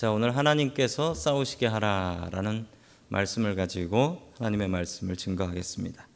자, 0.00 0.10
오늘 0.10 0.34
하나님께서 0.34 1.12
싸우시게 1.12 1.66
하라라는 1.66 2.66
말씀을 3.08 3.54
가지고 3.54 4.32
하나님의 4.38 4.68
말씀을 4.68 5.14
증거하겠습니다. 5.14 6.08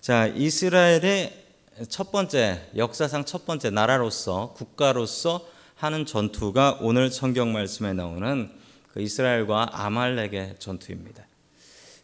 자, 0.00 0.28
이스라엘의 0.28 1.44
첫 1.90 2.10
번째 2.10 2.70
역사상 2.74 3.26
첫 3.26 3.44
번째 3.44 3.68
나라로서 3.68 4.54
국가로서 4.56 5.46
하는 5.74 6.06
전투가 6.06 6.78
오늘 6.80 7.10
성경 7.10 7.52
말씀에 7.52 7.92
나오는 7.92 8.50
그 8.94 9.02
이스라엘과 9.02 9.84
아말렉의 9.84 10.56
전투입니다. 10.58 11.26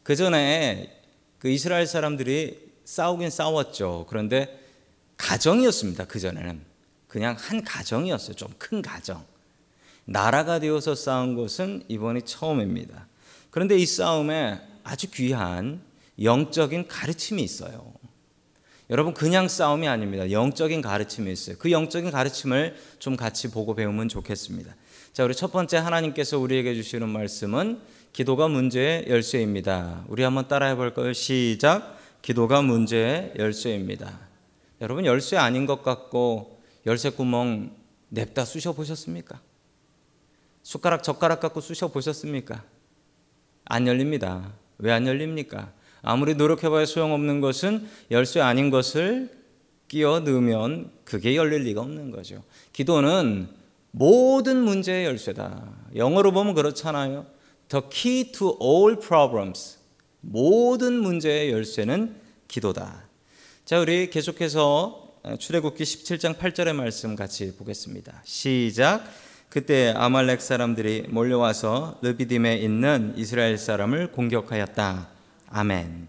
그 0.02 0.14
전에 0.14 0.94
그 1.38 1.48
이스라엘 1.48 1.86
사람들이 1.86 2.70
싸우긴 2.84 3.30
싸웠죠. 3.30 4.04
그런데 4.10 4.62
가정이었습니다. 5.16 6.04
그 6.04 6.20
전에는 6.20 6.60
그냥 7.08 7.34
한 7.38 7.64
가정이었어요. 7.64 8.34
좀 8.36 8.50
큰 8.58 8.82
가정. 8.82 9.24
나라가 10.10 10.58
되어서 10.58 10.94
싸운 10.94 11.36
것은 11.36 11.82
이번이 11.88 12.22
처음입니다. 12.22 13.06
그런데 13.50 13.76
이 13.76 13.84
싸움에 13.84 14.58
아주 14.82 15.10
귀한 15.10 15.82
영적인 16.20 16.88
가르침이 16.88 17.42
있어요. 17.42 17.92
여러분 18.88 19.12
그냥 19.12 19.48
싸움이 19.48 19.86
아닙니다. 19.86 20.30
영적인 20.30 20.80
가르침이 20.80 21.30
있어요. 21.30 21.56
그 21.58 21.70
영적인 21.70 22.10
가르침을 22.10 22.74
좀 22.98 23.16
같이 23.16 23.50
보고 23.50 23.74
배우면 23.74 24.08
좋겠습니다. 24.08 24.74
자, 25.12 25.24
우리 25.24 25.34
첫 25.34 25.52
번째 25.52 25.76
하나님께서 25.76 26.38
우리에게 26.38 26.74
주시는 26.74 27.06
말씀은 27.10 27.80
기도가 28.14 28.48
문제의 28.48 29.04
열쇠입니다. 29.08 30.06
우리 30.08 30.22
한번 30.22 30.48
따라해 30.48 30.74
볼까요? 30.74 31.12
시작. 31.12 31.98
기도가 32.22 32.62
문제의 32.62 33.34
열쇠입니다. 33.38 34.18
여러분 34.80 35.04
열쇠 35.04 35.36
아닌 35.36 35.66
것 35.66 35.82
같고 35.82 36.58
열쇠 36.86 37.10
구멍 37.10 37.76
냅다 38.08 38.46
쑤셔 38.46 38.72
보셨습니까? 38.72 39.40
숟가락 40.68 41.02
젓가락 41.02 41.40
갖고 41.40 41.62
쑤셔 41.62 41.88
보셨습니까? 41.88 42.62
안 43.64 43.86
열립니다. 43.86 44.52
왜 44.76 44.92
안 44.92 45.06
열립니까? 45.06 45.72
아무리 46.02 46.34
노력해봐야 46.34 46.84
소용없는 46.84 47.40
것은 47.40 47.88
열쇠 48.10 48.40
아닌 48.40 48.68
것을 48.68 49.30
끼워 49.88 50.20
넣으면 50.20 50.90
그게 51.04 51.36
열릴 51.36 51.62
리가 51.62 51.80
없는 51.80 52.10
거죠. 52.10 52.44
기도는 52.74 53.48
모든 53.92 54.58
문제의 54.58 55.06
열쇠다. 55.06 55.72
영어로 55.96 56.32
보면 56.32 56.52
그렇잖아요. 56.52 57.24
The 57.70 57.84
key 57.90 58.32
to 58.32 58.58
all 58.60 58.98
problems. 59.00 59.78
모든 60.20 61.00
문제의 61.00 61.50
열쇠는 61.50 62.14
기도다. 62.46 63.08
자, 63.64 63.80
우리 63.80 64.10
계속해서 64.10 65.14
출애굽기 65.38 65.82
17장 65.82 66.36
8절의 66.36 66.74
말씀 66.74 67.16
같이 67.16 67.56
보겠습니다. 67.56 68.20
시작. 68.26 69.27
그때 69.48 69.94
아말렉 69.96 70.42
사람들이 70.42 71.06
몰려와서 71.08 71.98
르비딤에 72.02 72.56
있는 72.58 73.14
이스라엘 73.16 73.56
사람을 73.56 74.12
공격하였다. 74.12 75.08
아멘. 75.48 76.08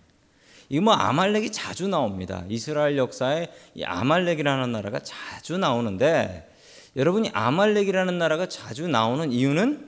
이거 0.68 0.82
뭐 0.84 0.94
아말렉이 0.94 1.52
자주 1.52 1.88
나옵니다. 1.88 2.44
이스라엘 2.50 2.98
역사에 2.98 3.48
이 3.76 3.84
아말렉이라는 3.84 4.72
나라가 4.72 5.00
자주 5.00 5.58
나오는데 5.58 6.52
여러분이 6.98 7.32
아말렉이라는 7.34 8.18
나라가 8.18 8.50
자주 8.50 8.88
나오는 8.88 9.32
이유는 9.32 9.88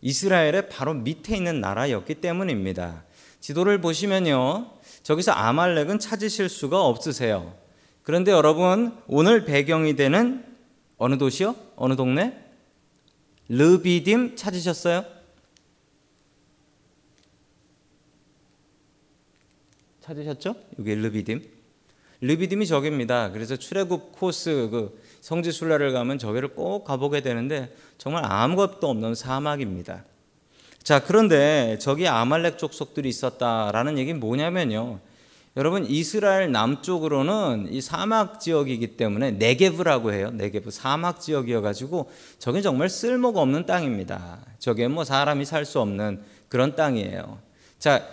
이스라엘의 0.00 0.70
바로 0.70 0.94
밑에 0.94 1.36
있는 1.36 1.60
나라였기 1.60 2.16
때문입니다. 2.16 3.04
지도를 3.40 3.82
보시면요. 3.82 4.70
저기서 5.02 5.32
아말렉은 5.32 5.98
찾으실 5.98 6.48
수가 6.48 6.82
없으세요. 6.82 7.54
그런데 8.02 8.32
여러분 8.32 8.96
오늘 9.06 9.44
배경이 9.44 9.94
되는 9.94 10.49
어느 11.00 11.16
도시요? 11.16 11.56
어느 11.76 11.96
동네? 11.96 12.38
르비딤 13.48 14.36
찾으셨어요? 14.36 15.02
찾으셨죠? 20.02 20.54
여기 20.78 20.94
르비딤. 20.94 21.42
르비딤이 22.20 22.66
저기입니다. 22.66 23.32
그래서 23.32 23.56
출애굽 23.56 24.12
코스 24.12 24.68
그 24.70 25.02
성지 25.22 25.52
순례를 25.52 25.94
가면 25.94 26.18
저기를 26.18 26.48
꼭 26.48 26.84
가보게 26.84 27.22
되는데 27.22 27.74
정말 27.96 28.30
아무것도 28.30 28.86
없는 28.86 29.14
사막입니다. 29.14 30.04
자, 30.82 31.02
그런데 31.02 31.78
저기 31.80 32.08
아말렉 32.08 32.58
족속들이 32.58 33.08
있었다라는 33.08 33.96
얘기는 33.96 34.20
뭐냐면요. 34.20 35.00
여러분 35.56 35.84
이스라엘 35.84 36.52
남쪽으로는 36.52 37.68
이 37.72 37.80
사막 37.80 38.38
지역이기 38.38 38.96
때문에 38.96 39.32
네게브라고 39.32 40.12
해요. 40.12 40.30
네게브 40.30 40.70
사막 40.70 41.20
지역이어 41.20 41.60
가지고 41.60 42.10
저게 42.38 42.62
정말 42.62 42.88
쓸모가 42.88 43.40
없는 43.40 43.66
땅입니다. 43.66 44.38
저게 44.58 44.86
뭐 44.86 45.04
사람이 45.04 45.44
살 45.44 45.64
수 45.64 45.80
없는 45.80 46.22
그런 46.48 46.76
땅이에요. 46.76 47.40
자, 47.78 48.06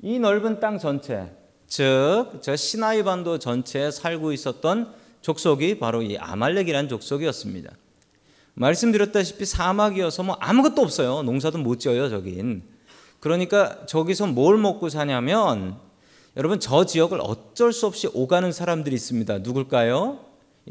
이 0.00 0.18
넓은 0.18 0.60
땅 0.60 0.78
전체, 0.78 1.30
즉 1.66 2.40
저 2.40 2.56
시나이 2.56 3.02
반도 3.02 3.38
전체에 3.38 3.90
살고 3.90 4.32
있었던 4.32 4.94
족속이 5.20 5.78
바로 5.78 6.00
이 6.02 6.16
아말렉이라는 6.16 6.88
족속이었습니다. 6.88 7.70
말씀드렸다시피 8.54 9.44
사막이어서 9.44 10.22
뭐 10.22 10.36
아무것도 10.40 10.80
없어요. 10.80 11.22
농사도 11.22 11.58
못 11.58 11.78
지어요, 11.78 12.08
저긴. 12.08 12.62
그러니까 13.20 13.86
저기서 13.86 14.28
뭘 14.28 14.58
먹고 14.58 14.88
사냐면 14.88 15.78
여러분 16.36 16.60
저 16.60 16.84
지역을 16.84 17.18
어쩔 17.20 17.72
수 17.72 17.86
없이 17.86 18.08
오가는 18.12 18.52
사람들이 18.52 18.94
있습니다. 18.94 19.38
누굴까요? 19.38 20.20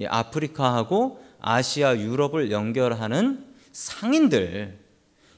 아프리카하고 0.08 1.22
아시아, 1.40 1.98
유럽을 1.98 2.52
연결하는 2.52 3.46
상인들, 3.72 4.78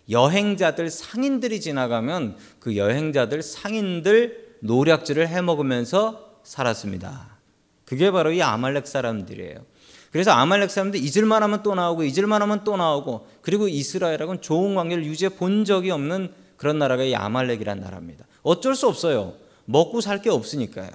여행자들, 0.10 0.90
상인들이 0.90 1.62
지나가면 1.62 2.38
그 2.60 2.78
여행자들, 2.78 3.42
상인들 3.42 4.58
노략질을 4.62 5.28
해 5.28 5.42
먹으면서 5.42 6.40
살았습니다. 6.44 7.38
그게 7.86 8.12
바로 8.12 8.32
이 8.32 8.42
아말렉 8.42 8.88
사람들이에요. 8.88 9.66
그래서 10.12 10.32
아말렉 10.32 10.72
사람들 10.72 11.00
잊을만 11.00 11.44
하면 11.44 11.64
또 11.64 11.76
나오고 11.76 12.04
잊을만 12.04 12.42
하면 12.42 12.64
또 12.64 12.78
나오고 12.78 13.28
그리고 13.42 13.68
이스라엘하고는 13.68 14.42
좋은 14.42 14.76
관계를 14.76 15.06
유지해 15.06 15.30
본 15.30 15.66
적이 15.66 15.92
없는 15.92 16.32
그런 16.60 16.78
나라가 16.78 17.04
이 17.04 17.16
아말렉이란 17.16 17.80
나라입니다. 17.80 18.26
어쩔 18.44 18.76
수 18.76 18.88
없어요. 18.88 19.34
먹고 19.66 20.02
살 20.02 20.22
게 20.22 20.30
없으니까요. 20.30 20.90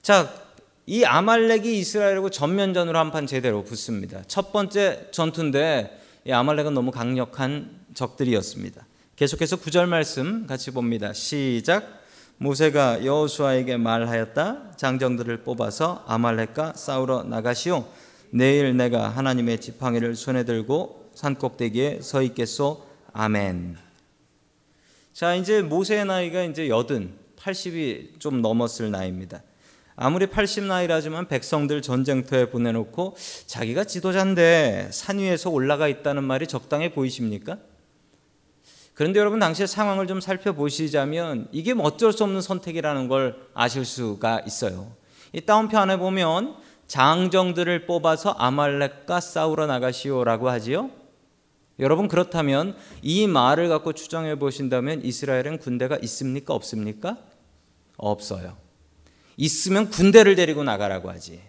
자, 0.00 0.32
이 0.86 1.04
아말렉이 1.04 1.78
이스라엘하고 1.78 2.30
전면전으로 2.30 2.98
한 2.98 3.12
판 3.12 3.26
제대로 3.26 3.62
붙습니다. 3.62 4.22
첫 4.26 4.50
번째 4.52 5.08
전투인데 5.12 6.00
이 6.26 6.32
아말렉은 6.32 6.72
너무 6.74 6.90
강력한 6.90 7.78
적들이었습니다. 7.94 8.86
계속해서 9.16 9.56
구절 9.56 9.86
말씀 9.86 10.46
같이 10.46 10.70
봅니다. 10.70 11.12
시작. 11.12 12.00
모세가 12.38 13.04
여호수아에게 13.04 13.76
말하였다. 13.76 14.72
장정들을 14.76 15.44
뽑아서 15.44 16.04
아말렉과 16.08 16.72
싸우러 16.74 17.22
나가시오. 17.24 17.86
내일 18.30 18.76
내가 18.76 19.10
하나님의 19.10 19.60
지팡이를 19.60 20.16
손에 20.16 20.44
들고 20.44 21.10
산 21.14 21.34
꼭대기에 21.34 22.00
서 22.00 22.22
있겠소. 22.22 22.82
아멘. 23.12 23.91
자, 25.12 25.34
이제 25.34 25.60
모세의 25.60 26.06
나이가 26.06 26.42
이제 26.42 26.68
여든 26.68 27.12
80이 27.36 28.18
좀 28.18 28.40
넘었을 28.40 28.90
나이입니다. 28.90 29.42
아무리 29.94 30.26
80 30.26 30.64
나이라지만 30.64 31.28
백성들 31.28 31.82
전쟁터에 31.82 32.48
보내놓고 32.48 33.16
자기가 33.46 33.84
지도자인데 33.84 34.88
산 34.90 35.18
위에서 35.18 35.50
올라가 35.50 35.86
있다는 35.86 36.24
말이 36.24 36.46
적당해 36.46 36.94
보이십니까? 36.94 37.58
그런데 38.94 39.20
여러분 39.20 39.38
당시의 39.38 39.68
상황을 39.68 40.06
좀 40.06 40.20
살펴보시자면 40.20 41.48
이게 41.52 41.74
뭐 41.74 41.86
어쩔 41.86 42.12
수 42.12 42.24
없는 42.24 42.40
선택이라는 42.40 43.08
걸 43.08 43.36
아실 43.52 43.84
수가 43.84 44.40
있어요. 44.46 44.92
이 45.34 45.42
다운편에 45.42 45.98
보면 45.98 46.56
장정들을 46.86 47.86
뽑아서 47.86 48.30
아말렉과 48.30 49.20
싸우러 49.20 49.66
나가시오라고 49.66 50.48
하지요. 50.48 51.01
여러분 51.78 52.08
그렇다면 52.08 52.76
이 53.00 53.26
말을 53.26 53.68
갖고 53.68 53.92
추정해 53.92 54.38
보신다면 54.38 55.04
이스라엘은 55.04 55.58
군대가 55.58 55.96
있습니까? 56.02 56.54
없습니까? 56.54 57.18
없어요. 57.96 58.56
있으면 59.36 59.90
군대를 59.90 60.34
데리고 60.34 60.64
나가라고 60.64 61.10
하지. 61.10 61.40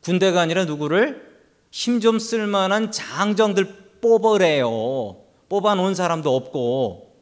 군대가 0.00 0.40
아니라 0.40 0.64
누구를 0.64 1.26
힘 1.70 2.00
좀 2.00 2.18
쓸만한 2.18 2.92
장정들 2.92 3.98
뽑으래요. 4.00 5.24
뽑아 5.48 5.74
놓은 5.74 5.94
사람도 5.94 6.34
없고 6.34 7.16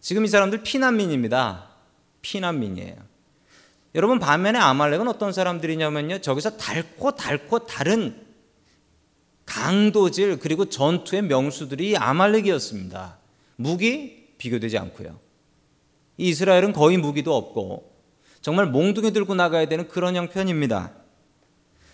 지금 0.00 0.24
이 0.24 0.28
사람들 0.28 0.62
피난민입니다. 0.62 1.70
피난민이에요. 2.22 2.96
여러분 3.94 4.18
반면에 4.18 4.58
아말렉은 4.58 5.08
어떤 5.08 5.32
사람들이냐면요. 5.32 6.18
저기서 6.20 6.58
달고 6.58 7.16
달고 7.16 7.66
다른 7.66 8.25
강도질 9.46 10.38
그리고 10.38 10.66
전투의 10.66 11.22
명수들이 11.22 11.96
아말렉이었습니다. 11.96 13.18
무기 13.56 14.26
비교되지 14.38 14.76
않고요. 14.78 15.18
이스라엘은 16.18 16.72
거의 16.72 16.98
무기도 16.98 17.34
없고 17.34 17.92
정말 18.42 18.66
몽둥이 18.66 19.12
들고 19.12 19.34
나가야 19.34 19.66
되는 19.66 19.88
그런 19.88 20.14
형편입니다. 20.14 20.92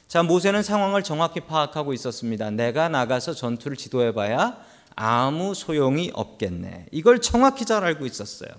자, 0.09 0.23
모세는 0.23 0.63
상황을 0.63 1.03
정확히 1.03 1.41
파악하고 1.41 1.95
있었습니다. 1.95 2.51
내가 2.51 2.89
나가서 2.89 3.33
전투를 3.33 3.77
지도해 3.77 4.13
봐야 4.13 4.59
아무 4.95 5.55
소용이 5.55 6.11
없겠네. 6.13 6.87
이걸 6.91 7.21
정확히 7.21 7.65
잘 7.65 7.83
알고 7.85 8.05
있었어요. 8.05 8.51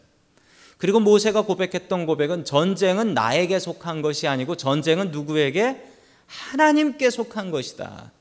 그리고 0.78 1.00
모세가 1.00 1.44
고백했던 1.44 2.06
고백은 2.06 2.45
전쟁은 2.45 3.13
나에게 3.13 3.60
속한 3.60 4.01
것이 4.01 4.28
아니고 4.28 4.56
전쟁은 4.56 5.12
누구에게 5.12 5.86
하나님께 6.25 7.10
속한 7.10 7.51
것이다. 7.51 8.12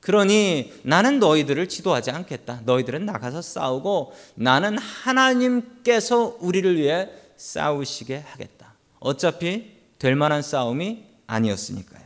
그러니 0.00 0.72
나는 0.82 1.18
너희들을 1.18 1.68
지도하지 1.68 2.10
않겠다. 2.10 2.62
너희들은 2.64 3.04
나가서 3.04 3.42
싸우고 3.42 4.12
나는 4.34 4.78
하나님께서 4.78 6.36
우리를 6.40 6.76
위해 6.78 7.08
싸우시게 7.36 8.24
하겠다. 8.26 8.74
어차피 8.98 9.72
될 9.98 10.16
만한 10.16 10.42
싸움이 10.42 11.04
아니었으니까요. 11.26 12.02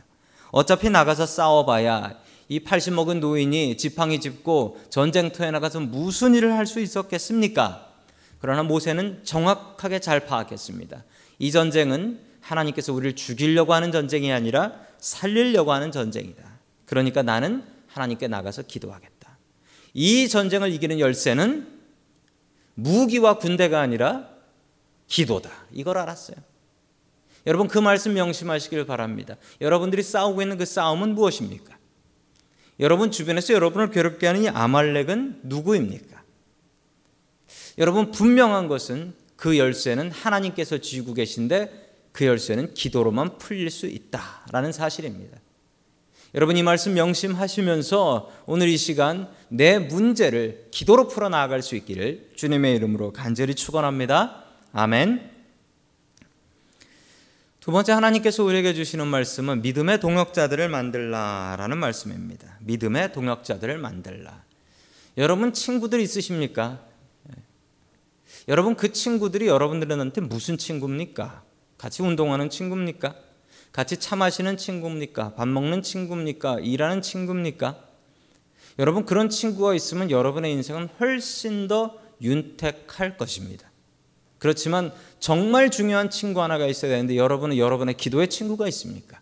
어차피 0.51 0.89
나가서 0.89 1.25
싸워봐야 1.25 2.19
이 2.47 2.59
80 2.59 2.93
먹은 2.93 3.19
노인이 3.21 3.77
지팡이 3.77 4.19
짚고 4.19 4.77
전쟁터에 4.89 5.51
나가서 5.51 5.79
무슨 5.79 6.35
일을 6.35 6.53
할 6.53 6.67
수 6.67 6.79
있었겠습니까? 6.79 7.89
그러나 8.39 8.61
모세는 8.63 9.21
정확하게 9.23 9.99
잘 9.99 10.25
파악했습니다. 10.27 11.03
이 11.39 11.51
전쟁은 11.51 12.19
하나님께서 12.41 12.93
우리를 12.93 13.15
죽이려고 13.15 13.73
하는 13.73 13.91
전쟁이 13.91 14.31
아니라 14.31 14.73
살리려고 14.99 15.71
하는 15.73 15.91
전쟁이다. 15.91 16.43
그러니까 16.85 17.23
나는 17.23 17.63
하나님께 17.95 18.27
나가서 18.27 18.63
기도하겠다. 18.63 19.37
이 19.93 20.27
전쟁을 20.27 20.71
이기는 20.73 20.99
열쇠는 20.99 21.65
무기와 22.73 23.37
군대가 23.37 23.79
아니라 23.79 24.29
기도다. 25.07 25.49
이걸 25.71 25.97
알았어요. 25.97 26.35
여러분 27.47 27.69
그 27.69 27.77
말씀 27.79 28.13
명심하시길 28.13 28.85
바랍니다. 28.85 29.37
여러분들이 29.61 30.03
싸우고 30.03 30.41
있는 30.41 30.57
그 30.57 30.65
싸움은 30.65 31.15
무엇입니까? 31.15 31.77
여러분 32.81 33.11
주변에서 33.11 33.53
여러분을 33.53 33.91
괴롭게 33.91 34.27
하는 34.27 34.43
이 34.43 34.49
아말렉은 34.49 35.41
누구입니까? 35.43 36.21
여러분 37.77 38.11
분명한 38.11 38.67
것은 38.67 39.13
그 39.37 39.57
열쇠는 39.57 40.11
하나님께서 40.11 40.79
쥐고 40.79 41.13
계신데 41.13 42.09
그 42.11 42.25
열쇠는 42.25 42.73
기도로만 42.73 43.37
풀릴 43.37 43.69
수 43.69 43.87
있다라는 43.87 44.73
사실입니다. 44.73 45.39
여러분 46.35 46.57
이 46.57 46.63
말씀 46.63 46.93
명심하시면서 46.95 48.29
오늘 48.45 48.67
이 48.67 48.75
시간 48.75 49.29
내 49.47 49.79
문제를 49.79 50.67
기도로 50.69 51.07
풀어 51.07 51.29
나아갈 51.29 51.61
수 51.61 51.77
있기를 51.77 52.31
주님의 52.35 52.75
이름으로 52.75 53.13
간절히 53.13 53.55
축원합니다. 53.55 54.43
아멘. 54.73 55.31
두 57.61 57.71
번째 57.71 57.93
하나님께서 57.93 58.43
우리에게 58.43 58.73
주시는 58.73 59.07
말씀은 59.07 59.61
믿음의 59.61 60.01
동역자들을 60.01 60.67
만들라라는 60.67 61.77
말씀입니다. 61.77 62.57
믿음의 62.59 63.13
동역자들을 63.13 63.77
만들라. 63.77 64.43
여러분 65.17 65.53
친구들 65.53 66.01
있으십니까? 66.01 66.81
여러분 68.49 68.75
그 68.75 68.91
친구들이 68.91 69.47
여러분들한테 69.47 70.19
무슨 70.19 70.57
친구입니까? 70.57 71.43
같이 71.77 72.03
운동하는 72.03 72.49
친구입니까? 72.49 73.15
같이 73.75 73.97
차 73.97 74.15
마시는 74.15 74.55
친구입니까? 74.55 75.33
밥 75.33 75.49
먹는 75.49 75.83
친구입니까? 75.83 76.59
일하는 76.61 77.01
친구입니까? 77.01 77.77
여러분 78.79 79.05
그런 79.05 79.29
친구가 79.29 79.75
있으면 79.75 80.11
여러분의 80.11 80.53
인생은 80.53 80.87
훨씬 80.97 81.67
더 81.67 81.99
윤택할 82.21 83.17
것입니다. 83.17 83.69
그렇지만 84.37 84.93
정말 85.19 85.71
중요한 85.71 86.09
친구 86.09 86.41
하나가 86.41 86.67
있어야 86.67 86.91
되는데 86.91 87.17
여러분은 87.17 87.57
여러분의 87.57 87.97
기도의 87.97 88.29
친구가 88.29 88.65
있습니까? 88.69 89.19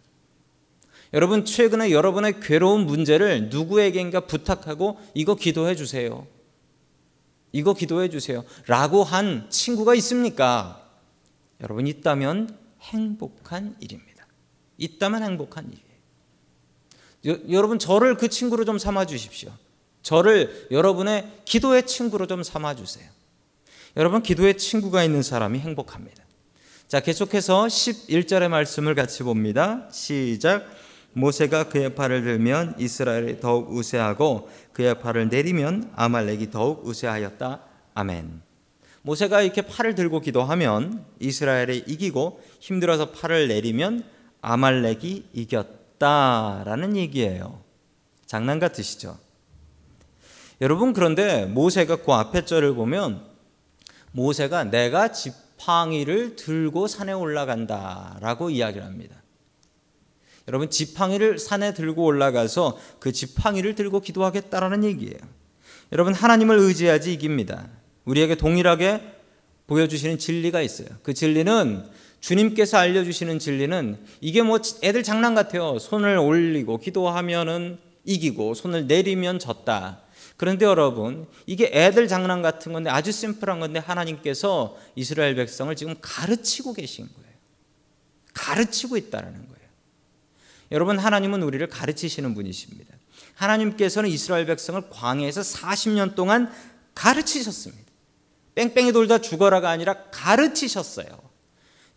여러분 1.15 1.45
최근에 1.45 1.89
여러분의 1.89 2.39
괴로운 2.39 2.85
문제를 2.85 3.49
누구에게인가 3.49 4.27
부탁하고 4.27 4.99
이거 5.15 5.33
기도해 5.33 5.73
주세요. 5.75 6.27
이거 7.51 7.73
기도해 7.73 8.11
주세요. 8.11 8.45
라고 8.67 9.03
한 9.03 9.49
친구가 9.49 9.95
있습니까? 9.95 10.91
여러분 11.59 11.87
있다면 11.87 12.55
행복한 12.81 13.75
일입니다. 13.79 14.12
있다면 14.77 15.23
행복한 15.23 15.65
일이에요. 15.65 15.93
여, 17.27 17.53
여러분 17.53 17.79
저를 17.79 18.15
그 18.15 18.27
친구로 18.27 18.65
좀 18.65 18.77
삼아 18.77 19.05
주십시오. 19.05 19.51
저를 20.01 20.67
여러분의 20.71 21.41
기도의 21.45 21.85
친구로 21.87 22.27
좀 22.27 22.43
삼아 22.43 22.75
주세요. 22.75 23.09
여러분 23.95 24.21
기도의 24.21 24.57
친구가 24.57 25.03
있는 25.03 25.21
사람이 25.21 25.59
행복합니다. 25.59 26.23
자, 26.87 26.99
계속해서 26.99 27.65
11절의 27.65 28.49
말씀을 28.49 28.95
같이 28.95 29.23
봅니다. 29.23 29.87
시작. 29.91 30.65
모세가 31.13 31.69
그의 31.69 31.95
팔을 31.95 32.23
들면 32.23 32.75
이스라엘이 32.79 33.39
더욱 33.39 33.71
우세하고 33.71 34.49
그의 34.73 34.99
팔을 34.99 35.29
내리면 35.29 35.91
아말렉이 35.95 36.51
더욱 36.51 36.85
우세하였다. 36.85 37.61
아멘. 37.93 38.41
모세가 39.03 39.41
이렇게 39.41 39.61
팔을 39.61 39.95
들고 39.95 40.21
기도하면 40.21 41.05
이스라엘이 41.19 41.83
이기고 41.87 42.41
힘들어서 42.59 43.11
팔을 43.11 43.47
내리면 43.47 44.03
아말렉이 44.43 45.23
이겼다라는 45.33 46.97
얘기예요. 46.97 47.61
장난 48.25 48.59
같으시죠? 48.59 49.17
여러분 50.59 50.91
그런데 50.93 51.45
모세가 51.45 51.97
그 52.03 52.11
앞에 52.11 52.45
절을 52.45 52.75
보면 52.75 53.25
모세가 54.11 54.65
내가 54.65 55.11
지팡이를 55.13 56.35
들고 56.35 56.87
산에 56.87 57.13
올라간다라고 57.13 58.49
이야기를 58.49 58.85
합니다. 58.85 59.15
여러분 60.49 60.69
지팡이를 60.69 61.39
산에 61.39 61.73
들고 61.73 62.03
올라가서 62.03 62.77
그 62.99 63.13
지팡이를 63.13 63.75
들고 63.75 64.01
기도하겠다라는 64.01 64.83
얘기예요. 64.83 65.17
여러분 65.93 66.13
하나님을 66.13 66.59
의지하지 66.59 67.13
이깁니다. 67.13 67.69
우리에게 68.03 68.35
동일하게 68.35 69.01
보여주시는 69.67 70.17
진리가 70.17 70.61
있어요. 70.61 70.89
그 71.01 71.13
진리는 71.13 71.85
주님께서 72.23 72.77
알려주시는 72.77 73.37
진리는 73.37 73.97
이게 74.21 74.41
뭐 74.43 74.57
애들 74.81 75.03
장난 75.03 75.35
같아요. 75.35 75.77
손을 75.77 76.17
올리고 76.17 76.77
기도하면은 76.77 77.77
이기고 78.05 78.53
손을 78.53 78.87
내리면 78.87 79.39
졌다. 79.39 79.99
그런데 80.37 80.65
여러분 80.65 81.27
이게 81.45 81.69
애들 81.73 82.07
장난 82.07 82.41
같은 82.41 82.71
건데 82.71 82.89
아주 82.89 83.11
심플한 83.11 83.59
건데 83.59 83.79
하나님께서 83.79 84.77
이스라엘 84.95 85.35
백성을 85.35 85.75
지금 85.75 85.95
가르치고 86.01 86.71
계신 86.71 87.09
거예요. 87.13 87.33
가르치고 88.33 88.95
있다라는 88.95 89.49
거예요. 89.49 89.69
여러분 90.71 90.99
하나님은 90.99 91.43
우리를 91.43 91.67
가르치시는 91.67 92.35
분이십니다. 92.35 92.95
하나님께서는 93.35 94.09
이스라엘 94.09 94.45
백성을 94.45 94.81
광야에서 94.89 95.41
40년 95.41 96.15
동안 96.15 96.49
가르치셨습니다. 96.95 97.83
뺑뺑이 98.55 98.93
돌다 98.93 99.17
죽어라가 99.17 99.69
아니라 99.69 100.05
가르치셨어요. 100.09 101.22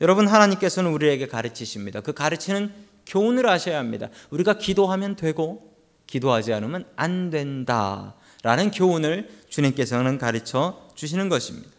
여러분 0.00 0.26
하나님께서는 0.26 0.90
우리에게 0.90 1.26
가르치십니다. 1.26 2.00
그 2.00 2.12
가르치는 2.12 2.72
교훈을 3.06 3.48
아셔야 3.48 3.78
합니다. 3.78 4.08
우리가 4.30 4.58
기도하면 4.58 5.16
되고 5.16 5.74
기도하지 6.06 6.52
않으면 6.52 6.84
안 6.96 7.30
된다라는 7.30 8.70
교훈을 8.74 9.28
주님께서는 9.48 10.18
가르쳐 10.18 10.88
주시는 10.94 11.28
것입니다. 11.28 11.70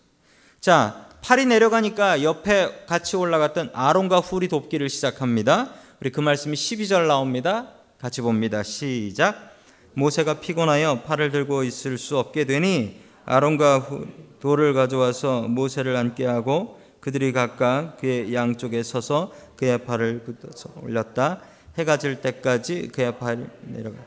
자, 0.59 1.07
팔이 1.21 1.45
내려가니까 1.45 2.23
옆에 2.23 2.85
같이 2.87 3.15
올라갔던 3.15 3.71
아론과 3.73 4.19
훌이 4.19 4.47
돕기를 4.47 4.89
시작합니다. 4.89 5.71
우리 6.01 6.11
그 6.11 6.21
말씀이 6.21 6.55
12절 6.55 7.07
나옵니다. 7.07 7.73
같이 7.99 8.21
봅니다. 8.21 8.63
시작. 8.63 9.55
모세가 9.93 10.39
피곤하여 10.39 11.01
팔을 11.03 11.31
들고 11.31 11.63
있을 11.63 11.97
수 11.97 12.17
없게 12.17 12.45
되니 12.45 12.99
아론과 13.25 13.79
후 13.79 14.07
돌을 14.39 14.73
가져와서 14.73 15.43
모세를 15.43 15.95
앉게 15.95 16.25
하고 16.25 16.76
그들이 16.99 17.31
각각 17.31 17.97
그의 17.97 18.33
양쪽에 18.33 18.83
서서 18.83 19.31
그의 19.55 19.85
팔을 19.85 20.23
붙어서 20.23 20.73
올렸다. 20.81 21.41
해가 21.77 21.97
질 21.97 22.21
때까지 22.21 22.89
그의 22.89 23.17
팔이 23.17 23.45
내려가. 23.63 23.97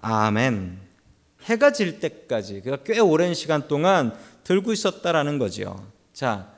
아멘. 0.00 0.80
해가 1.44 1.72
질 1.72 2.00
때까지 2.00 2.62
그가 2.62 2.78
꽤 2.84 2.98
오랜 2.98 3.34
시간 3.34 3.68
동안 3.68 4.16
들고 4.44 4.72
있었다라는 4.72 5.38
거죠. 5.38 5.84
자, 6.12 6.52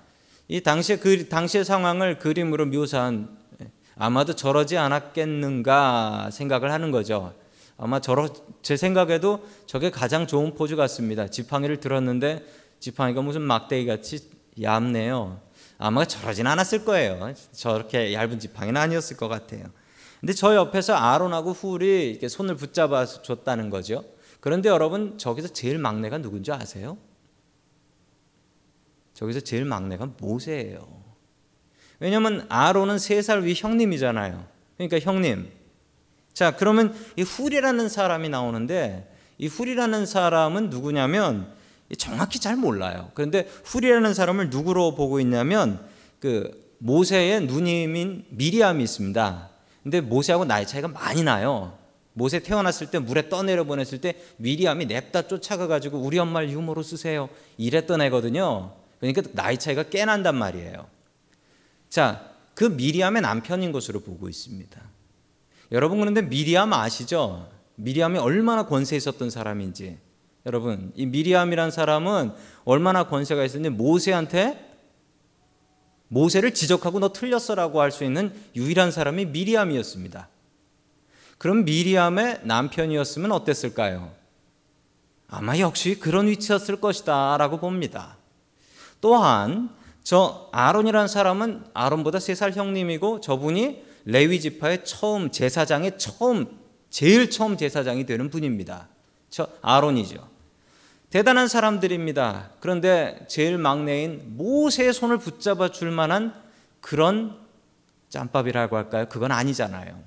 이 0.47 0.61
당시에 0.63 0.97
그 0.97 1.29
당시의 1.29 1.65
상황을 1.65 2.19
그림으로 2.19 2.67
묘사한 2.67 3.37
예, 3.61 3.71
아마도 3.97 4.35
저러지 4.35 4.79
않았겠는가 4.79 6.31
생각을 6.33 6.73
하는 6.73 6.91
거죠. 6.91 7.35
아마 7.77 8.01
저러 8.01 8.29
제 8.63 8.77
생각에도 8.77 9.47
저게 9.67 9.91
가장 9.91 10.27
좋은 10.27 10.55
포즈 10.55 10.75
같습니다. 10.77 11.29
지팡이를 11.29 11.81
들었는데 11.81 12.45
지팡이가 12.81 13.23
무슨 13.23 13.43
막대기 13.43 13.87
같이 13.87 14.31
얇네요. 14.61 15.41
아마 15.79 16.05
저러진 16.05 16.47
않았을 16.47 16.85
거예요. 16.85 17.33
저렇게 17.53 18.13
얇은 18.13 18.39
지팡이는 18.41 18.81
아니었을 18.81 19.17
것 19.17 19.29
같아요. 19.29 19.65
근데 20.21 20.33
저 20.33 20.55
옆에서 20.57 20.95
아론하고 20.95 21.53
훌이 21.53 22.11
이렇게 22.11 22.27
손을 22.29 22.57
붙잡아 22.57 23.07
줬다는 23.07 23.71
거죠. 23.71 24.05
그런데 24.41 24.69
여러분 24.69 25.17
저기서 25.19 25.49
제일 25.49 25.79
막내가 25.79 26.19
누군지 26.19 26.51
아세요? 26.53 26.99
저기서 29.15 29.41
제일 29.41 29.65
막내가 29.65 30.11
모세예요. 30.19 30.87
왜냐면 32.01 32.47
아론은 32.49 32.99
세 32.99 33.21
살 33.23 33.43
위 33.45 33.55
형님이잖아요. 33.55 34.47
그러니까 34.77 34.99
형님, 35.01 35.51
자, 36.33 36.55
그러면 36.57 36.95
이 37.17 37.23
훌이라는 37.23 37.89
사람이 37.89 38.29
나오는데 38.29 39.13
이 39.39 39.49
훌이라는 39.49 40.07
사람은 40.07 40.71
누구냐면 40.71 41.53
정확히 41.97 42.39
잘 42.39 42.57
몰라요. 42.57 43.11
그런데 43.15 43.49
훌이라는 43.65 44.13
사람을 44.13 44.51
누구로 44.51 44.95
보고 44.95 45.21
있냐면 45.21 45.81
그 46.21 46.75
모세의 46.79 47.47
누님인 47.47 48.27
미리암이 48.31 48.83
있습니다. 48.85 49.51
근데 49.83 50.01
모세하고 50.01 50.45
나이 50.45 50.67
차이가 50.67 50.89
많이 50.89 51.23
나요. 51.23 51.79
모세 52.13 52.41
태어났을 52.41 52.91
때 52.91 52.99
물에 52.99 53.29
떠내려 53.29 53.65
보냈을 53.65 54.01
때 54.01 54.15
미리암이 54.39 54.87
냅다 54.87 55.29
쫓아가 55.29 55.67
가지고 55.67 55.99
우리 55.99 56.19
엄마를 56.19 56.51
유모로 56.51 56.83
쓰세요. 56.83 57.29
이랬던 57.57 58.03
애거든요. 58.03 58.75
그러니까 58.99 59.23
나이 59.33 59.57
차이가 59.57 59.85
꽤 59.85 60.05
난단 60.05 60.37
말이에요. 60.37 60.87
자, 61.89 62.33
그 62.55 62.65
미리암의 62.65 63.23
남편인 63.23 63.71
것으로 63.73 64.01
보고 64.01 64.29
있습니다. 64.29 64.81
여러분 65.71 66.01
그런데 66.01 66.23
미리암 66.23 66.73
아시죠? 66.73 67.49
미리암이 67.77 68.19
얼마나 68.19 68.67
권세 68.67 68.97
있었던 68.97 69.31
사람인지. 69.31 69.99
여러분, 70.47 70.93
이 70.95 71.07
미리암이란 71.07 71.71
사람은 71.71 72.33
얼마나 72.65 73.05
권세가 73.09 73.45
있었는지 73.45 73.77
모세한테 73.77 74.67
모세를 76.09 76.55
지적하고 76.55 77.01
너 77.01 77.13
틀렸어라고 77.13 77.81
할 77.81 77.91
수 77.91 78.05
있는 78.05 78.33
유일한 78.57 78.91
사람이 78.91 79.27
미리암이었습니다. 79.27 80.29
그럼 81.37 81.65
미리암의 81.65 82.41
남편이었으면 82.45 83.31
어땠을까요? 83.33 84.13
아마 85.29 85.59
역시 85.59 85.99
그런 85.99 86.27
위치였을 86.29 86.81
것이다라고 86.81 87.59
봅니다. 87.59 88.17
또한 89.01 89.71
저 90.03 90.49
아론이라는 90.53 91.07
사람은 91.09 91.65
아론보다 91.75 92.19
세 92.19 92.35
살 92.35 92.53
형님이고 92.53 93.21
저분이 93.21 93.85
레위 94.07 94.41
지파의 94.41 94.85
처음 94.87 95.31
제사장의 95.31 95.99
처음 95.99 96.47
제일 96.89 97.29
처음 97.29 97.59
제사장이 97.59 98.07
되는 98.07 98.31
분입니다. 98.31 98.89
저 99.31 99.49
아론이죠. 99.63 100.29
대단한 101.11 101.49
사람들입니다. 101.49 102.51
그런데 102.61 103.25
제일 103.29 103.57
막내인 103.57 104.37
모세의 104.37 104.93
손을 104.93 105.19
붙잡아 105.19 105.71
줄 105.71 105.91
만한 105.91 106.35
그런 106.81 107.39
짬밥이라고 108.11 108.77
할까요? 108.77 109.07
그건 109.09 109.33
아니잖아요. 109.33 110.03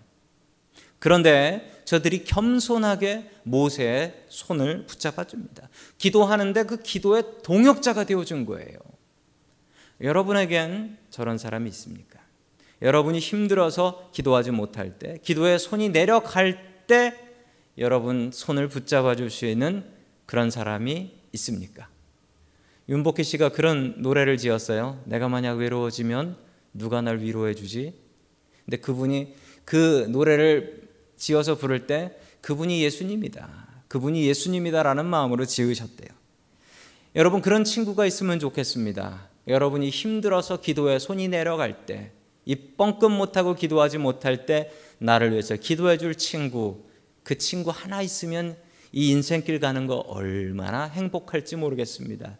그런데 0.99 1.81
저들이 1.85 2.23
겸손하게 2.23 3.31
모세의 3.43 4.25
손을 4.29 4.85
붙잡아 4.85 5.23
줍니다. 5.25 5.67
기도하는데 5.97 6.63
그 6.63 6.77
기도의 6.77 7.23
동역자가 7.43 8.03
되어 8.03 8.23
준 8.23 8.45
거예요. 8.45 8.77
여러분에겐 9.99 10.97
저런 11.09 11.37
사람이 11.37 11.69
있습니까? 11.69 12.19
여러분이 12.81 13.19
힘들어서 13.19 14.09
기도하지 14.11 14.51
못할 14.51 14.97
때, 14.97 15.17
기도에 15.21 15.57
손이 15.57 15.89
내려갈 15.89 16.85
때 16.87 17.30
여러분 17.81 18.29
손을 18.31 18.67
붙잡아 18.67 19.15
줄 19.15 19.31
수 19.31 19.47
있는 19.47 19.83
그런 20.27 20.51
사람이 20.51 21.11
있습니까? 21.33 21.89
윤복희 22.87 23.23
씨가 23.23 23.49
그런 23.49 23.95
노래를 23.97 24.37
지었어요. 24.37 25.01
내가 25.05 25.27
만약 25.27 25.53
외로워지면 25.53 26.37
누가 26.75 27.01
날 27.01 27.21
위로해 27.21 27.55
주지? 27.55 27.95
근데 28.65 28.77
그분이 28.77 29.33
그 29.65 30.05
노래를 30.09 30.89
지어서 31.17 31.57
부를 31.57 31.87
때 31.87 32.15
그분이 32.41 32.83
예수님이다. 32.83 33.49
그분이 33.87 34.27
예수님이다라는 34.27 35.03
마음으로 35.05 35.45
지으셨대요. 35.45 36.09
여러분 37.15 37.41
그런 37.41 37.63
친구가 37.63 38.05
있으면 38.05 38.37
좋겠습니다. 38.39 39.27
여러분이 39.47 39.89
힘들어서 39.89 40.61
기도에 40.61 40.99
손이 40.99 41.29
내려갈 41.29 41.87
때, 41.87 42.11
이 42.45 42.55
뻥끗 42.55 43.09
못하고 43.09 43.55
기도하지 43.55 43.97
못할 43.97 44.45
때 44.45 44.71
나를 44.99 45.31
위해서 45.31 45.55
기도해 45.55 45.97
줄 45.97 46.13
친구, 46.15 46.90
그 47.23 47.37
친구 47.37 47.69
하나 47.69 48.01
있으면 48.01 48.57
이 48.91 49.09
인생길 49.11 49.59
가는 49.59 49.87
거 49.87 49.95
얼마나 49.95 50.83
행복할지 50.83 51.55
모르겠습니다. 51.55 52.37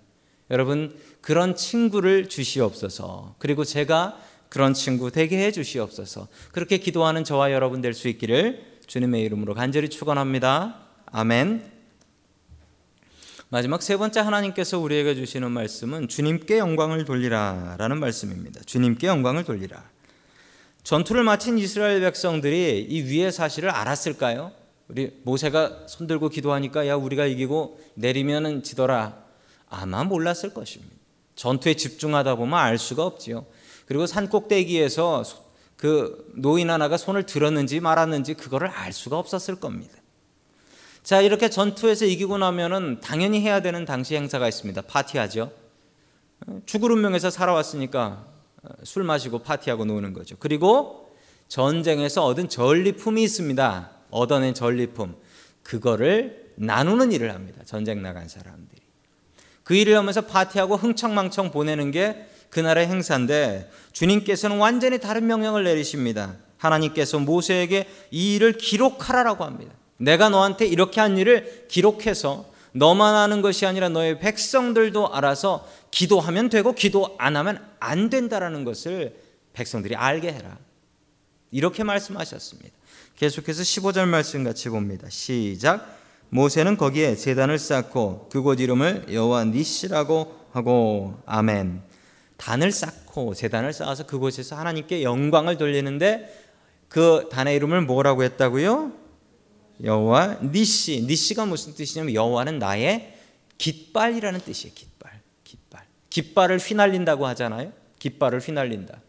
여러분, 0.50 0.98
그런 1.22 1.56
친구를 1.56 2.28
주시옵소서. 2.28 3.36
그리고 3.40 3.64
제가 3.64 4.20
그런 4.50 4.74
친구 4.74 5.12
되게 5.12 5.38
해 5.38 5.52
주시옵소서. 5.52 6.28
그렇게 6.52 6.78
기도하는 6.78 7.24
저와 7.24 7.54
여러분 7.54 7.80
될 7.82 7.94
수 7.94 8.10
있기를 8.10 8.80
주님의 8.86 9.24
이름으로 9.24 9.54
간절히 9.54 9.90
축원합니다. 9.90 10.88
아멘. 11.06 11.72
마지막 13.48 13.82
세 13.82 13.96
번째 13.96 14.20
하나님께서 14.22 14.80
우리에게 14.80 15.16
주시는 15.16 15.52
말씀은 15.52 16.10
주님께 16.10 16.58
영광을 16.58 17.06
돌리라라는 17.06 18.00
말씀입니다. 18.00 18.62
주님께 18.66 19.08
영광을 19.08 19.46
돌리라. 19.46 19.90
전투를 20.84 21.24
마친 21.24 21.58
이스라엘 21.58 22.02
백성들이 22.02 22.88
이 22.90 23.02
위의 23.04 23.32
사실을 23.32 23.70
알았을까요? 23.70 24.52
우리 24.92 25.10
모세가 25.24 25.88
손들고 25.88 26.28
기도하니까 26.28 26.86
야 26.86 26.96
우리가 26.96 27.26
이기고 27.26 27.80
내리면은 27.94 28.62
지더라. 28.62 29.24
아마 29.70 30.04
몰랐을 30.04 30.54
것입니다. 30.54 30.94
전투에 31.36 31.76
집중하다 31.76 32.36
보면 32.36 32.60
알 32.60 32.78
수가 32.78 33.06
없지요. 33.06 33.46
그리고 33.86 34.06
산 34.06 34.28
꼭대기에서 34.28 35.24
그 35.78 36.30
노인 36.36 36.70
하나가 36.70 36.98
손을 36.98 37.26
들었는지 37.26 37.80
말았는지 37.80 38.34
그거를 38.34 38.68
알 38.68 38.92
수가 38.92 39.18
없었을 39.18 39.62
겁니다. 39.62 39.94
자, 41.04 41.22
이렇게 41.22 41.50
전투에서 41.50 42.04
이기고 42.04 42.38
나면은 42.38 43.00
당연히 43.00 43.40
해야 43.40 43.62
되는 43.62 43.86
당시 43.86 44.16
행사가 44.16 44.50
있습니다. 44.50 44.82
파티하죠. 44.82 45.54
죽을 46.66 46.92
운명에서 46.92 47.30
살아왔으니까 47.30 48.26
술 48.84 49.04
마시고 49.04 49.40
파티하고 49.40 49.86
노는 49.86 50.12
거죠. 50.12 50.36
그리고 50.38 51.16
전쟁에서 51.48 52.26
얻은 52.26 52.50
전리품이 52.50 53.24
있습니다. 53.24 54.01
얻어낸 54.12 54.54
전리품 54.54 55.16
그거를 55.64 56.52
나누는 56.56 57.12
일을 57.12 57.34
합니다. 57.34 57.62
전쟁 57.66 58.02
나간 58.02 58.28
사람들이 58.28 58.82
그 59.64 59.76
일을 59.76 59.98
하면서 59.98 60.22
파티하고 60.22 60.76
흥청망청 60.76 61.52
보내는 61.52 61.92
게 61.92 62.28
그날의 62.50 62.88
행사인데 62.88 63.72
주님께서는 63.94 64.58
완전히 64.58 65.00
다른 65.00 65.26
명령을 65.28 65.64
내리십니다. 65.64 66.36
하나님께서 66.58 67.20
모세에게 67.20 67.88
이 68.12 68.36
일을 68.36 68.54
기록하라라고 68.54 69.46
합니다. 69.46 69.74
내가 69.98 70.30
너한테 70.30 70.66
이렇게 70.66 71.00
한 71.00 71.18
일을 71.18 71.68
기록해서 71.68 72.52
너만 72.74 73.16
하는 73.16 73.42
것이 73.42 73.66
아니라 73.66 73.90
너의 73.90 74.20
백성들도 74.20 75.14
알아서 75.14 75.68
기도하면 75.92 76.50
되고 76.50 76.74
기도 76.74 77.16
안 77.18 77.36
하면 77.36 77.66
안 77.80 78.10
된다라는 78.10 78.64
것을 78.64 79.16
백성들이 79.54 79.96
알게 79.96 80.32
해라. 80.32 80.58
이렇게 81.52 81.84
말씀하셨습니다. 81.84 82.70
계속해서 83.22 83.62
15절 83.62 84.08
말씀 84.08 84.44
같이 84.44 84.68
봅니다. 84.70 85.08
시작. 85.12 85.96
모세는 86.30 86.76
거기에 86.76 87.16
제단을 87.16 87.60
쌓고 87.60 88.30
그곳 88.32 88.60
이름을 88.60 89.14
여호와 89.14 89.44
니시라고 89.44 90.48
하고 90.52 91.20
아멘. 91.28 91.84
단을 92.38 92.72
쌓고 92.72 93.36
제단을 93.36 93.74
쌓아서 93.74 94.08
그곳에서 94.08 94.56
하나님께 94.56 95.04
영광을 95.04 95.60
돌리는데 95.60 96.36
그 96.90 97.30
단의 97.32 97.56
이름을 97.58 97.82
뭐라고 97.82 98.24
했다고요? 98.24 98.92
여호와 99.84 100.40
니시. 100.52 101.06
니시가 101.08 101.46
무슨 101.46 101.76
뜻이냐면 101.76 102.16
여호와는 102.16 102.58
나의 102.58 103.16
깃발이라는 103.60 104.40
뜻이에요. 104.40 104.74
깃발. 104.74 105.22
깃발. 105.44 105.86
깃발을 106.10 106.58
휘날린다고 106.58 107.28
하잖아요. 107.28 107.72
깃발을 108.00 108.40
휘날린다. 108.40 109.00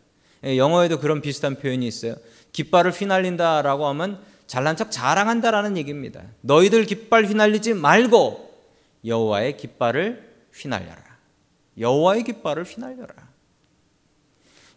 예, 0.44 0.58
영어에도 0.58 1.00
그런 1.00 1.22
비슷한 1.22 1.54
표현이 1.56 1.86
있어요. 1.86 2.16
깃발을 2.52 2.92
휘날린다라고 2.92 3.86
하면 3.88 4.22
잘난 4.46 4.76
척 4.76 4.90
자랑한다라는 4.90 5.76
얘기입니다. 5.78 6.22
너희들 6.42 6.84
깃발 6.84 7.24
휘날리지 7.24 7.74
말고 7.74 8.52
여호와의 9.04 9.56
깃발을 9.56 10.30
휘날려라. 10.54 11.02
여호와의 11.78 12.24
깃발을 12.24 12.64
휘날려라. 12.64 13.32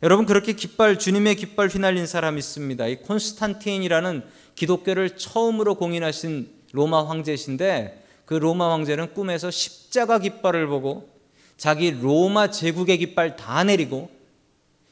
여러분 0.03 0.25
그렇게 0.25 0.53
깃발 0.53 0.99
주님의 0.99 1.35
깃발 1.35 1.67
휘날린 1.67 2.07
사람 2.07 2.37
있습니다. 2.37 2.87
이 2.87 2.95
콘스탄틴이라는 2.97 4.23
기독교를 4.55 5.17
처음으로 5.17 5.75
공인하신 5.75 6.49
로마 6.71 7.07
황제신데 7.07 8.03
그 8.25 8.33
로마 8.33 8.71
황제는 8.73 9.13
꿈에서 9.13 9.51
십자가 9.51 10.19
깃발을 10.19 10.67
보고 10.67 11.09
자기 11.57 11.91
로마 11.91 12.49
제국의 12.51 12.97
깃발 12.97 13.35
다 13.35 13.63
내리고 13.63 14.09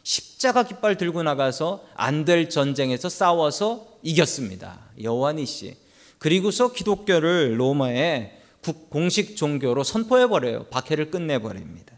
십자가 0.04 0.64
깃발 0.64 0.98
들고 0.98 1.24
나가서 1.24 1.86
안 1.96 2.26
될 2.26 2.50
전쟁에서 2.50 3.10
싸워서 3.10 3.88
이겼습니다. 4.02 4.80
여호와니시. 5.02 5.78
그리고서 6.20 6.72
기독교를 6.72 7.60
로마의 7.60 8.40
공식 8.90 9.36
종교로 9.36 9.84
선포해 9.84 10.28
버려요. 10.28 10.66
박해를 10.66 11.12
끝내 11.12 11.40
버립니다. 11.40 11.94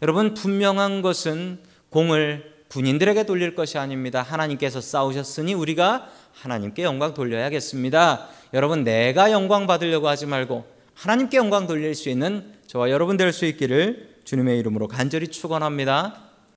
여러분 0.00 0.34
분명한 0.34 1.02
것은 1.02 1.60
공을 1.90 2.52
군인들에게 2.68 3.24
돌릴 3.24 3.54
것이 3.54 3.78
아닙니다. 3.78 4.22
하나님께서 4.22 4.80
싸우셨으니 4.80 5.54
우리가 5.54 6.08
하나님께 6.32 6.82
영광 6.82 7.14
돌려야겠습니다. 7.14 8.28
여러분 8.54 8.84
내가 8.84 9.30
영광 9.30 9.66
받으려고 9.66 10.08
하지 10.08 10.26
말고 10.26 10.64
하나님께 10.94 11.36
영광 11.36 11.66
돌릴 11.66 11.94
수 11.94 12.08
있는 12.08 12.52
저와 12.66 12.90
여러분 12.90 13.16
될 13.16 13.32
수 13.32 13.44
있기를 13.44 14.16
주님의 14.24 14.58
이름으로 14.60 14.88
간절히 14.88 15.28
축원합니다. 15.28 16.31